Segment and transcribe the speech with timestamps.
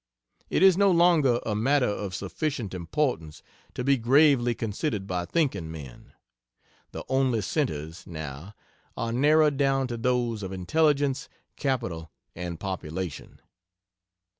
[0.49, 3.43] It is no longer a matter of sufficient importance
[3.75, 6.13] to be gravely considered by thinking men.
[6.91, 8.55] The only centres, now,
[8.97, 13.41] are narrowed down to those of intelligence, capital and population.